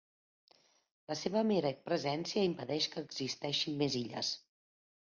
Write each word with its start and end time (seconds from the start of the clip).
La 1.11 1.17
seva 1.19 1.43
mera 1.51 1.73
presència 1.91 2.49
impedeix 2.51 2.91
que 2.97 3.07
existeixin 3.07 3.81
més 3.85 4.03
illes. 4.05 4.37